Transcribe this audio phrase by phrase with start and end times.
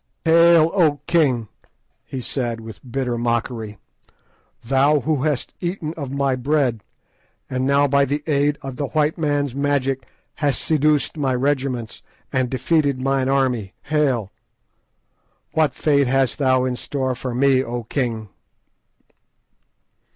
[0.25, 1.47] "Hail, O king!"
[2.03, 3.77] he said, with bitter mockery;
[4.65, 6.83] "thou who hast eaten of my bread,
[7.51, 10.07] and now by the aid of the white man's magic
[10.41, 12.01] hast seduced my regiments
[12.33, 14.31] and defeated mine army, hail!
[15.51, 18.29] What fate hast thou in store for me, O king?"